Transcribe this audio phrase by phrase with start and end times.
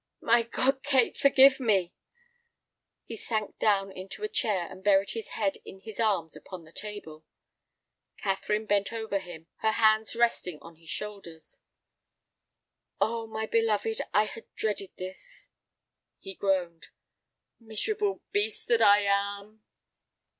[0.19, 1.93] "My God, Kate, forgive me!"
[3.05, 6.71] He sank down into a chair and buried his head in his arms upon the
[6.71, 7.23] table.
[8.17, 11.59] Catherine bent over him, her hands resting on his shoulders.
[12.99, 15.49] "Oh, my beloved, I had dreaded this."
[16.17, 16.87] He groaned.
[17.59, 19.61] "Miserable beast that I am!"